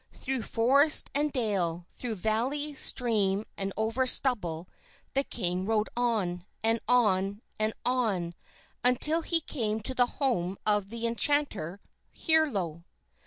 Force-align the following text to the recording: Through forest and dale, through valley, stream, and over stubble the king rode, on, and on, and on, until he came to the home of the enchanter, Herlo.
Through 0.15 0.41
forest 0.41 1.11
and 1.13 1.31
dale, 1.31 1.85
through 1.93 2.15
valley, 2.15 2.73
stream, 2.73 3.45
and 3.55 3.71
over 3.77 4.07
stubble 4.07 4.67
the 5.13 5.23
king 5.23 5.67
rode, 5.67 5.89
on, 5.95 6.43
and 6.63 6.79
on, 6.87 7.43
and 7.59 7.73
on, 7.85 8.33
until 8.83 9.21
he 9.21 9.41
came 9.41 9.79
to 9.81 9.93
the 9.93 10.07
home 10.17 10.57
of 10.65 10.89
the 10.89 11.05
enchanter, 11.05 11.79
Herlo. 12.15 12.83